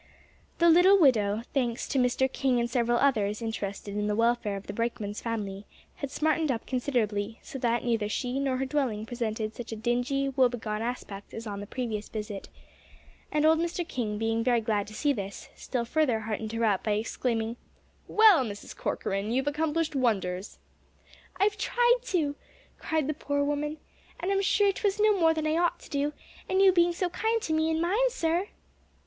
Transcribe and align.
The 0.57 0.67
little 0.67 0.97
widow, 0.99 1.43
thanks 1.53 1.87
to 1.89 1.99
Mr. 1.99 2.27
King 2.33 2.59
and 2.59 2.67
several 2.67 2.97
others 2.97 3.39
interested 3.39 3.95
in 3.95 4.07
the 4.07 4.15
welfare 4.15 4.55
of 4.55 4.65
the 4.65 4.73
brakeman's 4.73 5.21
family, 5.21 5.67
had 5.97 6.09
smartened 6.09 6.51
up 6.51 6.65
considerably, 6.65 7.37
so 7.43 7.59
that 7.59 7.83
neither 7.83 8.09
she 8.09 8.39
nor 8.39 8.57
her 8.57 8.65
dwelling 8.65 9.05
presented 9.05 9.53
such 9.53 9.71
a 9.71 9.75
dingy, 9.75 10.27
woe 10.29 10.49
begone 10.49 10.81
aspect 10.81 11.35
as 11.35 11.45
on 11.45 11.59
the 11.59 11.67
previous 11.67 12.09
visit. 12.09 12.49
And 13.31 13.45
old 13.45 13.59
Mr. 13.59 13.87
King, 13.87 14.17
being 14.17 14.43
very 14.43 14.59
glad 14.59 14.87
to 14.87 14.95
see 14.95 15.13
this, 15.13 15.49
still 15.53 15.85
further 15.85 16.21
heartened 16.21 16.53
her 16.53 16.65
up 16.65 16.81
by 16.83 16.93
exclaiming, 16.93 17.57
"Well, 18.07 18.43
Mrs. 18.43 18.75
Corcoran, 18.75 19.29
you've 19.31 19.45
accomplished 19.45 19.95
wonders." 19.95 20.57
"I've 21.37 21.59
tried 21.59 21.99
to," 22.05 22.35
cried 22.79 23.05
the 23.05 23.13
poor 23.13 23.43
woman, 23.43 23.77
"and 24.19 24.31
I'm 24.31 24.41
sure 24.41 24.71
'twas 24.71 24.99
no 24.99 25.15
more 25.19 25.35
than 25.35 25.45
I 25.45 25.57
ought 25.57 25.79
to 25.81 25.91
do, 25.91 26.13
and 26.49 26.59
you 26.59 26.71
being 26.71 26.91
so 26.91 27.09
kind 27.09 27.39
to 27.43 27.53
me 27.53 27.69
and 27.69 27.79
mine, 27.79 28.09
sir." 28.09 28.47